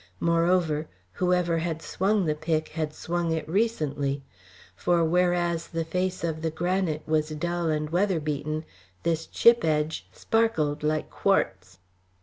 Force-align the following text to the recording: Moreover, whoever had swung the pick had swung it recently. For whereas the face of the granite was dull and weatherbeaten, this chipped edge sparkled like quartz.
Moreover, 0.19 0.87
whoever 1.11 1.59
had 1.59 1.83
swung 1.83 2.25
the 2.25 2.33
pick 2.33 2.69
had 2.69 2.91
swung 2.91 3.31
it 3.31 3.47
recently. 3.47 4.23
For 4.75 5.05
whereas 5.05 5.67
the 5.67 5.85
face 5.85 6.23
of 6.23 6.41
the 6.41 6.49
granite 6.49 7.07
was 7.07 7.29
dull 7.29 7.69
and 7.69 7.87
weatherbeaten, 7.87 8.65
this 9.03 9.27
chipped 9.27 9.63
edge 9.63 10.07
sparkled 10.11 10.81
like 10.81 11.11
quartz. 11.11 11.77